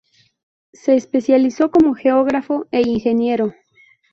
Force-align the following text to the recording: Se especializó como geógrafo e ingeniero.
Se 0.73 0.95
especializó 0.95 1.69
como 1.69 1.93
geógrafo 1.93 2.65
e 2.71 2.81
ingeniero. 2.81 3.53